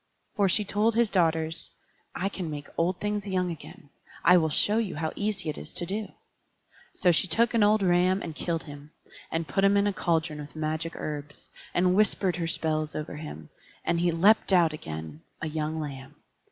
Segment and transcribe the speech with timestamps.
[0.35, 1.69] For she told his daughters:
[2.15, 3.91] "I can make old things young again;
[4.25, 6.11] I will show you how easy it is to do."
[6.91, 8.93] So she took an old ram and killed him,
[9.31, 13.49] and put him in a cauldron with magic herbs; and whispered her spells over him,
[13.85, 16.15] and he leapt out again a young lamb.